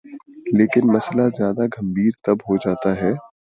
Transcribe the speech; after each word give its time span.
لیکن 0.57 0.83
مسئلہ 0.87 1.25
زیادہ 1.37 1.63
گمبھیر 1.75 2.11
تب 2.25 2.37
ہو 2.41 2.57
جاتا 2.57 2.91
ہے۔ 2.95 3.11